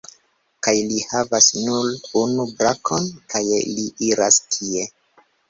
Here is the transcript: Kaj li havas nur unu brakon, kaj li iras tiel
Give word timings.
Kaj 0.67 0.71
li 0.91 0.95
havas 1.09 1.49
nur 1.65 1.91
unu 2.23 2.47
brakon, 2.63 3.07
kaj 3.43 3.43
li 3.53 3.87
iras 4.09 4.43
tiel 4.57 4.91